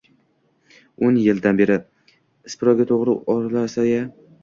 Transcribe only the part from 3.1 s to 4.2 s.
oralamasa-ya.